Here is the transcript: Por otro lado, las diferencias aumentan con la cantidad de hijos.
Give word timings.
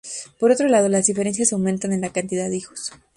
Por 0.39 0.49
otro 0.49 0.67
lado, 0.67 0.89
las 0.89 1.05
diferencias 1.05 1.53
aumentan 1.53 1.91
con 1.91 2.01
la 2.01 2.11
cantidad 2.11 2.49
de 2.49 2.57
hijos. 2.57 2.91